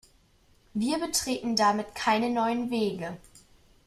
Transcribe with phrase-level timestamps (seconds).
[0.73, 3.17] Wir betreten damit keine neuen Wege.